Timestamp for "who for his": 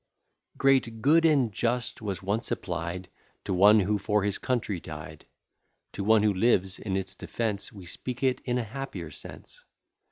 3.81-4.39